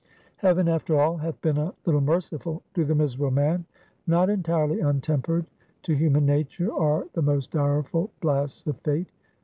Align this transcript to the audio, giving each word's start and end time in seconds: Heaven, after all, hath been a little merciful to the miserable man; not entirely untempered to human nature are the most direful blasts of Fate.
Heaven, 0.37 0.67
after 0.67 0.99
all, 0.99 1.17
hath 1.17 1.39
been 1.41 1.57
a 1.59 1.75
little 1.85 2.01
merciful 2.01 2.63
to 2.73 2.83
the 2.83 2.95
miserable 2.95 3.29
man; 3.29 3.65
not 4.07 4.31
entirely 4.31 4.79
untempered 4.79 5.45
to 5.83 5.93
human 5.93 6.25
nature 6.25 6.73
are 6.73 7.05
the 7.13 7.21
most 7.21 7.51
direful 7.51 8.09
blasts 8.19 8.65
of 8.65 8.79
Fate. 8.79 9.11